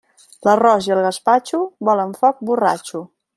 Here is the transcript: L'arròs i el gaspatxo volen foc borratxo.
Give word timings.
L'arròs 0.45 0.87
i 0.87 0.93
el 0.95 1.01
gaspatxo 1.07 1.59
volen 1.91 2.17
foc 2.23 2.43
borratxo. 2.49 3.05